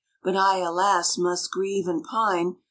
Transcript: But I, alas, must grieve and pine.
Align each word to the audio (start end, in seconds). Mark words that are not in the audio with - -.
But 0.23 0.35
I, 0.35 0.57
alas, 0.57 1.15
must 1.19 1.51
grieve 1.51 1.87
and 1.87 2.03
pine. 2.03 2.55